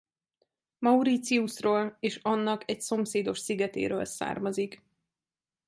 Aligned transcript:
Mauritiusról 0.79 1.97
és 1.99 2.15
annak 2.15 2.69
egy 2.69 2.81
szomszédos 2.81 3.39
szigetéről 3.39 4.05
származik. 4.05 4.81